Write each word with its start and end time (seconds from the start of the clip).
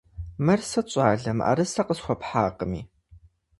Мыр 0.45 0.59
сыт, 0.69 0.87
щӀалэ, 0.91 1.31
мыӀэрысэ 1.37 1.83
къысхуэпхьакъыми? 1.87 2.81